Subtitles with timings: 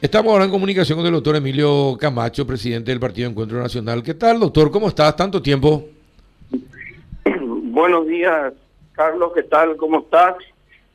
[0.00, 4.02] Estamos ahora en comunicación con el doctor Emilio Camacho, presidente del Partido Encuentro Nacional.
[4.02, 4.70] ¿Qué tal, doctor?
[4.70, 5.16] ¿Cómo estás?
[5.16, 5.86] ¿Tanto tiempo?
[7.34, 8.52] Buenos días,
[8.92, 9.32] Carlos.
[9.34, 9.76] ¿Qué tal?
[9.76, 10.34] ¿Cómo estás?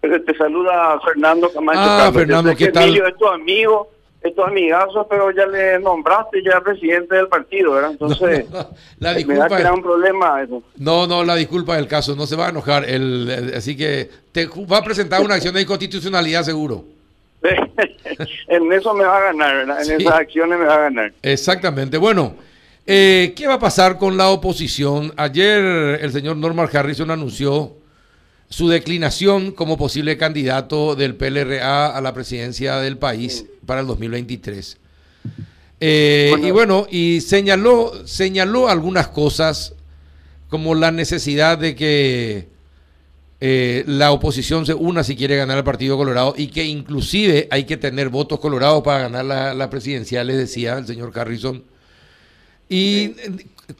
[0.00, 1.78] Te saluda Fernando Camacho.
[1.80, 2.14] Ah, Carlos.
[2.14, 2.84] Fernando, ¿qué tal?
[2.84, 3.90] Emilio es tu amigo,
[4.22, 7.90] es tu amigazo, pero ya le nombraste ya presidente del partido, ¿verdad?
[7.90, 8.64] Entonces, la
[8.98, 9.48] me da disculpa.
[9.48, 10.62] que era un problema eso.
[10.78, 12.16] No, no, la disculpa del caso.
[12.16, 12.88] No se va a enojar.
[12.88, 16.84] El, el- así que te va a presentar una acción de inconstitucionalidad, seguro.
[18.48, 19.78] en eso me va a ganar, ¿verdad?
[19.80, 19.92] En Sí.
[20.04, 21.12] esas acciones me va a ganar.
[21.22, 21.96] Exactamente.
[21.98, 22.34] Bueno,
[22.86, 25.12] eh, ¿qué va a pasar con la oposición?
[25.16, 25.62] Ayer
[26.00, 27.74] el señor Norman Harrison anunció
[28.48, 34.78] su declinación como posible candidato del PLRA a la presidencia del país para el 2023.
[35.80, 36.46] Eh, Bueno.
[36.46, 39.74] y bueno, y señaló, señaló algunas cosas
[40.48, 42.48] como la necesidad de que
[43.40, 47.64] eh, la oposición se una si quiere ganar el Partido Colorado y que inclusive hay
[47.64, 51.62] que tener votos colorados para ganar la, la presidencial, le decía el señor Harrison.
[52.68, 53.12] Y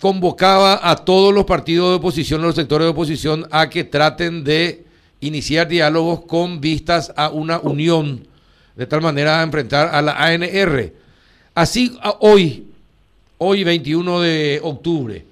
[0.00, 4.84] convocaba a todos los partidos de oposición, los sectores de oposición, a que traten de
[5.20, 8.26] iniciar diálogos con vistas a una unión,
[8.76, 10.92] de tal manera a enfrentar a la ANR.
[11.54, 12.66] Así, hoy,
[13.38, 15.24] hoy 21 de octubre,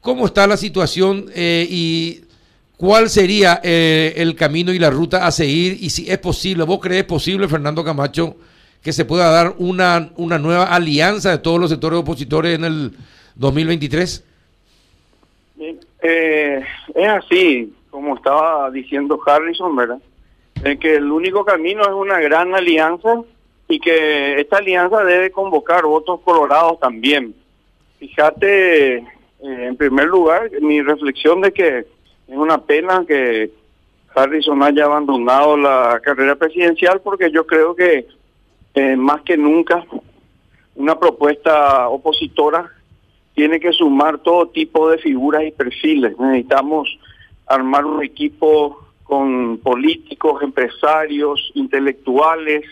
[0.00, 2.20] ¿cómo está la situación eh, y
[2.76, 5.76] cuál sería eh, el camino y la ruta a seguir?
[5.80, 8.36] Y si es posible, ¿vos crees posible, Fernando Camacho,
[8.82, 12.92] que se pueda dar una, una nueva alianza de todos los sectores opositores en el
[13.36, 14.24] 2023?
[16.02, 16.62] Eh,
[16.94, 19.98] es así, como estaba diciendo Harrison, ¿verdad?
[20.64, 23.22] Eh, que el único camino es una gran alianza
[23.68, 27.34] y que esta alianza debe convocar votos colorados también.
[27.98, 29.04] Fíjate, eh,
[29.40, 31.86] en primer lugar, mi reflexión de que
[32.28, 33.50] es una pena que
[34.14, 38.06] Harrison haya abandonado la carrera presidencial porque yo creo que
[38.74, 39.84] eh, más que nunca
[40.74, 42.70] una propuesta opositora
[43.34, 46.18] tiene que sumar todo tipo de figuras y perfiles.
[46.18, 46.98] Necesitamos
[47.46, 52.64] armar un equipo con políticos, empresarios, intelectuales,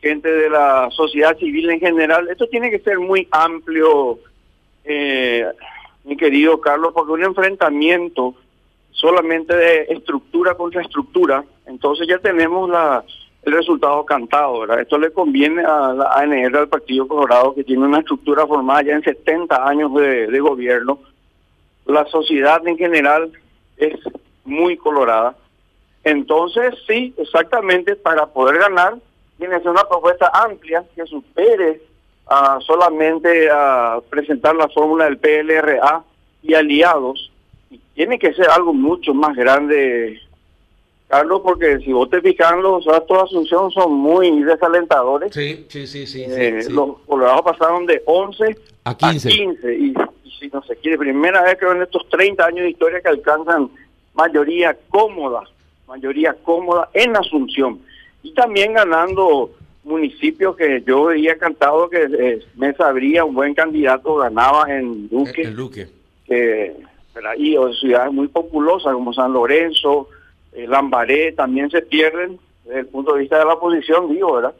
[0.00, 2.28] gente de la sociedad civil en general.
[2.28, 4.18] Esto tiene que ser muy amplio,
[4.84, 5.46] eh,
[6.04, 8.34] mi querido Carlos, porque un enfrentamiento
[9.00, 13.02] solamente de estructura contra estructura, entonces ya tenemos la,
[13.42, 14.80] el resultado cantado, ¿verdad?
[14.80, 18.92] Esto le conviene a la ANR, al Partido Colorado, que tiene una estructura formada ya
[18.94, 21.00] en 70 años de, de gobierno.
[21.86, 23.32] La sociedad en general
[23.76, 23.98] es
[24.44, 25.34] muy colorada.
[26.04, 28.96] Entonces, sí, exactamente, para poder ganar,
[29.38, 31.80] tiene que ser una propuesta amplia que supere
[32.26, 36.04] a solamente a presentar la fórmula del PLRA
[36.42, 37.30] y aliados.
[37.70, 40.20] Y tiene que ser algo mucho más grande,
[41.08, 45.32] Carlos, porque si vos te fijas, los datos de Asunción son muy desalentadores.
[45.32, 46.24] Sí, sí, sí, sí.
[46.26, 49.28] Eh, Los colorados pasaron de 11 A 15.
[49.28, 49.74] a 15.
[49.76, 49.94] Y,
[50.24, 53.08] y si no se quiere, primera vez creo en estos 30 años de historia que
[53.08, 53.70] alcanzan
[54.14, 55.44] mayoría cómoda,
[55.86, 57.78] mayoría cómoda en Asunción.
[58.24, 59.52] Y también ganando
[59.84, 65.42] municipios que yo veía cantado que eh, me sabría un buen candidato ganaba en Duque
[65.42, 65.88] El Luque.
[66.26, 66.76] que
[67.14, 67.32] ¿verdad?
[67.36, 70.08] y o ciudades muy populosas como San Lorenzo,
[70.52, 74.54] eh, Lambaré también se pierden desde el punto de vista de la oposición, digo, ¿verdad?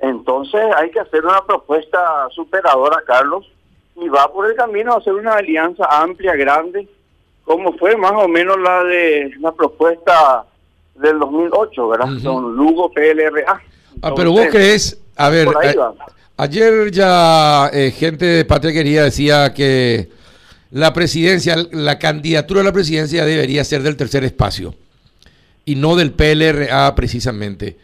[0.00, 3.46] Entonces hay que hacer una propuesta superadora, Carlos,
[3.96, 6.88] y va por el camino a hacer una alianza amplia, grande,
[7.44, 10.44] como fue más o menos la de la propuesta
[10.96, 12.12] del 2008, ¿verdad?
[12.12, 12.24] Ujú.
[12.24, 13.60] Con Lugo PLRA.
[14.02, 15.94] Ah, pero vos crees, a ver, a-
[16.42, 20.08] ayer ya eh, gente de Patria Querida decía que
[20.74, 24.74] la presidencia, la candidatura a la presidencia debería ser del tercer espacio
[25.64, 27.76] y no del PLRA precisamente.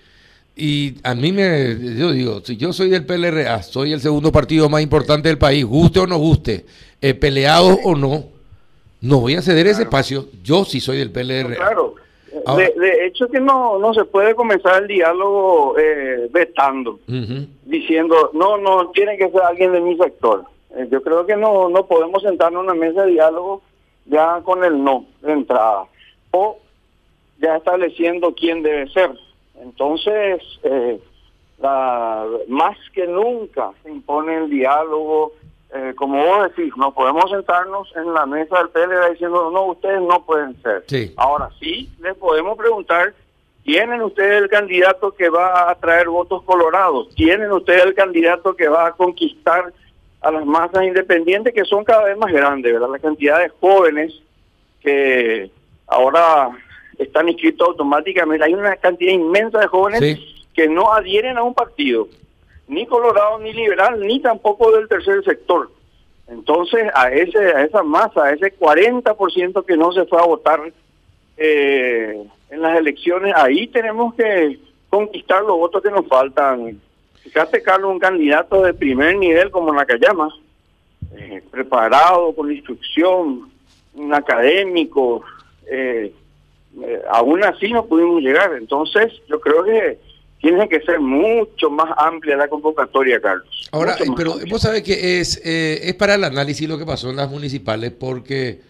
[0.56, 4.68] Y a mí me, yo digo, si yo soy del PLRA, soy el segundo partido
[4.68, 6.66] más importante del país, guste o no guste,
[7.00, 8.24] eh, peleado o no,
[9.00, 10.26] no voy a ceder ese espacio.
[10.42, 11.54] Yo sí soy del PLRA.
[11.54, 11.94] Claro.
[12.44, 16.98] Ahora- De, de hecho que no, no se puede comenzar el diálogo eh, vetando.
[17.64, 20.44] Diciendo, no, no, tiene que ser alguien de mi sector.
[20.76, 23.62] Eh, yo creo que no, no podemos sentarnos en una mesa de diálogo
[24.06, 25.84] ya con el no de entrada.
[26.32, 26.58] O
[27.38, 29.10] ya estableciendo quién debe ser.
[29.60, 31.00] Entonces, eh,
[31.58, 35.32] la- más que nunca se impone el diálogo.
[35.72, 40.02] eh, como vos decís, no podemos sentarnos en la mesa del PLD diciendo, no, ustedes
[40.02, 40.82] no pueden ser.
[40.88, 41.14] Sí.
[41.16, 43.14] Ahora sí, les podemos preguntar,
[43.62, 47.14] ¿tienen ustedes el candidato que va a traer votos colorados?
[47.14, 49.72] ¿Tienen ustedes el candidato que va a conquistar
[50.20, 52.88] a las masas independientes que son cada vez más grandes, ¿verdad?
[52.90, 54.12] La cantidad de jóvenes
[54.82, 55.50] que
[55.86, 56.50] ahora
[56.98, 58.44] están inscritos automáticamente.
[58.44, 60.44] Hay una cantidad inmensa de jóvenes Sí.
[60.54, 62.08] que no adhieren a un partido.
[62.68, 65.68] ni colorado, ni liberal, ni tampoco del tercer sector.
[66.28, 70.60] Entonces, a ese a esa masa, a ese 40% que no se fue a votar
[71.36, 76.80] eh, en las elecciones, ahí tenemos que conquistar los votos que nos faltan.
[77.22, 80.28] Fíjate, Carlos, un candidato de primer nivel como Nakayama,
[81.16, 83.50] eh, preparado, con instrucción,
[83.94, 85.22] un académico,
[85.70, 86.12] eh,
[86.82, 88.52] eh, aún así no pudimos llegar.
[88.54, 89.98] Entonces, yo creo que
[90.40, 93.68] tiene que ser mucho más amplia la convocatoria, Carlos.
[93.72, 97.16] Ahora, pero vos sabés que es, eh, es para el análisis lo que pasó en
[97.16, 98.60] las municipales, porque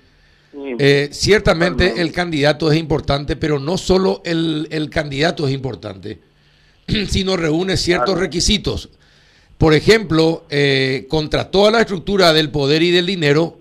[0.53, 6.19] eh, ciertamente el candidato es importante, pero no solo el, el candidato es importante,
[7.09, 8.91] sino reúne ciertos requisitos.
[9.59, 13.59] Por ejemplo, eh, contra toda la estructura del poder y del dinero,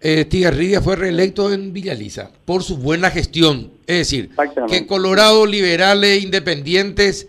[0.00, 3.72] eh, Tigarribia fue reelecto en Villaliza por su buena gestión.
[3.86, 4.30] Es decir,
[4.68, 7.28] que Colorado, liberales, independientes,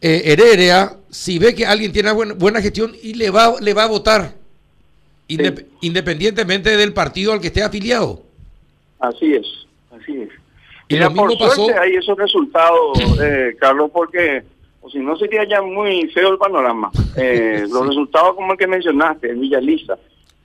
[0.00, 3.84] eh, Heredia, si ve que alguien tiene buena, buena, gestión y le va, le va
[3.84, 4.34] a votar,
[5.28, 8.24] indep independientemente del partido al que esté afiliado.
[8.98, 9.46] Así es,
[9.92, 10.41] así es.
[10.92, 11.66] Y Mira, lo mismo por pasó.
[11.80, 14.42] hay esos resultados, eh, Carlos, porque
[14.80, 16.90] o si no sería ya muy feo el panorama.
[17.16, 17.72] Eh, sí.
[17.72, 19.96] Los resultados como el que mencionaste, en Villaliza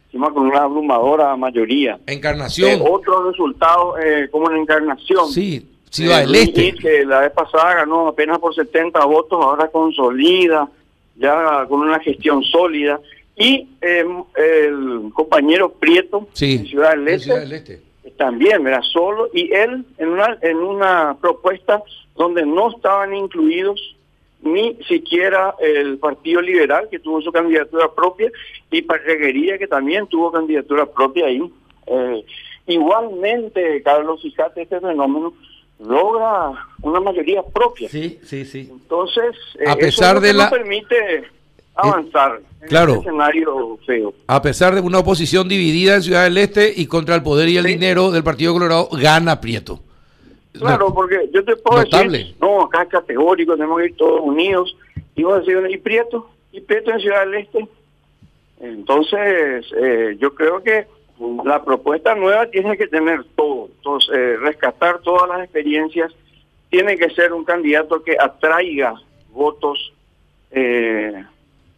[0.07, 1.99] encima con una abrumadora mayoría.
[2.07, 2.71] Encarnación.
[2.71, 5.27] Eh, otros resultados eh, como en Encarnación.
[5.29, 6.75] Sí, Ciudad del Este.
[6.75, 10.69] Que la vez pasada ganó apenas por 70 votos, ahora consolida,
[11.17, 12.99] ya con una gestión sólida.
[13.35, 14.05] Y eh,
[14.35, 17.81] el compañero Prieto, sí, Ciudad, del este, Ciudad del Este,
[18.17, 21.81] también era solo, y él en una, en una propuesta
[22.15, 23.79] donde no estaban incluidos
[24.41, 28.31] ni siquiera el Partido Liberal, que tuvo su candidatura propia,
[28.71, 31.41] y Parreguería, que también tuvo candidatura propia ahí.
[31.87, 32.25] Eh,
[32.67, 35.33] igualmente, Carlos, fíjate, este fenómeno
[35.79, 36.51] logra
[36.81, 37.89] una mayoría propia.
[37.89, 38.67] Sí, sí, sí.
[38.71, 40.49] Entonces, a eh, pesar de la...
[40.49, 41.25] permite
[41.77, 42.93] avanzar claro.
[42.93, 44.13] en este escenario feo.
[44.27, 47.57] A pesar de una oposición dividida en Ciudad del Este y contra el poder y
[47.57, 47.73] el sí.
[47.73, 49.79] dinero del Partido Colorado, gana Prieto.
[50.53, 52.17] Claro, porque yo te puedo Notable.
[52.17, 54.75] decir, no, acá es categórico, tenemos que ir todos unidos.
[55.15, 56.29] Y vos decís, ¿y Prieto?
[56.51, 57.67] ¿Y Prieto en Ciudad del Este?
[58.59, 60.87] Entonces, eh, yo creo que
[61.45, 66.11] la propuesta nueva tiene que tener todo, entonces, eh, rescatar todas las experiencias,
[66.69, 68.95] tiene que ser un candidato que atraiga
[69.31, 69.93] votos
[70.51, 71.23] eh,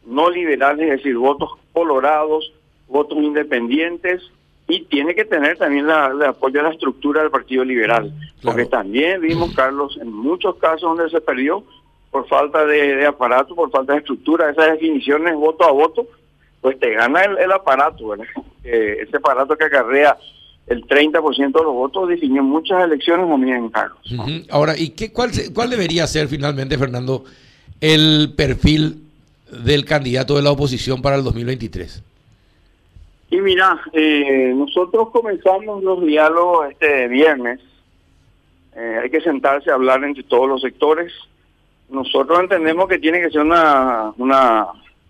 [0.05, 2.51] no liberales, es decir, votos colorados,
[2.87, 4.21] votos independientes,
[4.67, 8.55] y tiene que tener también la, el apoyo a la estructura del Partido Liberal, claro.
[8.55, 11.63] porque también vimos, Carlos, en muchos casos donde se perdió
[12.11, 16.07] por falta de, de aparato, por falta de estructura, esas definiciones voto a voto,
[16.61, 18.25] pues te gana el, el aparato, ¿verdad?
[18.61, 20.17] Eh, ese aparato que acarrea
[20.67, 23.97] el 30% de los votos definió muchas elecciones también, Carlos.
[24.11, 24.45] Uh -huh.
[24.51, 27.23] Ahora, ¿y qué, cuál, cuál debería ser finalmente, Fernando,
[27.81, 29.08] el perfil
[29.51, 32.03] del candidato de la oposición para el 2023?
[33.31, 37.59] Y mira, eh, nosotros comenzamos los diálogos este viernes.
[38.75, 41.13] Eh, hay que sentarse a hablar entre todos los sectores.
[41.89, 44.67] Nosotros entendemos que tiene que ser una, una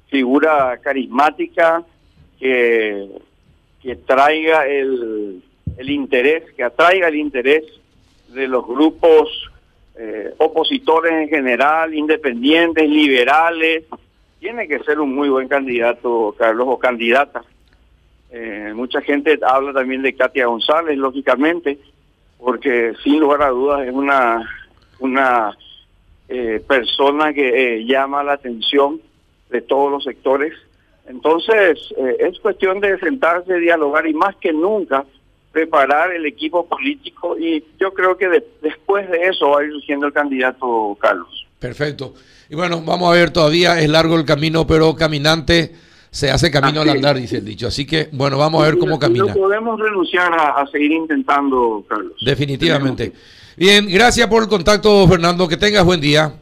[0.10, 1.84] figura carismática
[2.40, 3.08] que,
[3.82, 5.42] que traiga el,
[5.78, 7.64] el interés, que atraiga el interés
[8.30, 9.50] de los grupos
[9.98, 13.84] eh, opositores en general, independientes, liberales.
[14.40, 17.44] Tiene que ser un muy buen candidato, Carlos, o candidata.
[18.32, 21.80] Eh, mucha gente habla también de Katia González, lógicamente,
[22.38, 24.50] porque sin lugar a dudas es una,
[25.00, 25.58] una
[26.30, 29.02] eh, persona que eh, llama la atención
[29.50, 30.54] de todos los sectores.
[31.08, 35.06] Entonces, eh, es cuestión de sentarse, dialogar y más que nunca
[35.52, 39.72] preparar el equipo político y yo creo que de, después de eso va a ir
[39.72, 41.39] surgiendo el candidato Carlos.
[41.60, 42.14] Perfecto.
[42.50, 45.76] Y bueno, vamos a ver, todavía es largo el camino, pero caminante
[46.10, 47.68] se hace camino Así al andar, dice el dicho.
[47.68, 49.26] Así que, bueno, vamos a ver cómo camina.
[49.26, 52.14] No podemos renunciar a, a, seguir intentando, Carlos.
[52.26, 53.14] Definitivamente.
[53.56, 55.48] Bien, gracias por el contacto, Fernando.
[55.48, 56.34] Que tengas buen día.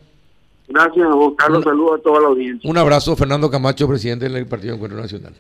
[0.68, 1.64] Gracias a vos, Carlos.
[1.64, 2.70] Saludos a toda la audiencia.
[2.70, 5.34] Un abrazo, Fernando Camacho, presidente del Partido Encuentro Nacional.